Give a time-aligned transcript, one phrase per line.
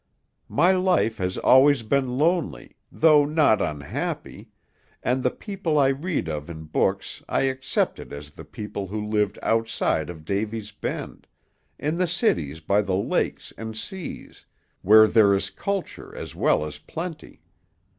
[0.49, 4.49] My life has always been lonely, though not unhappy,
[5.03, 9.37] and the people I read of in books I accepted as the people who lived
[9.43, 11.27] outside of Davy's Bend,
[11.77, 14.43] in the cities by the lakes and seas,
[14.81, 17.43] where there is culture as well as plenty.